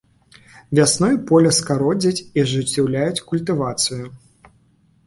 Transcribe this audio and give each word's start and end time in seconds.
Вясной 0.79 1.13
поле 1.31 1.51
скародзяць 1.59 2.25
і 2.25 2.37
ажыццяўляюць 2.45 3.25
культывацыю. 3.31 4.05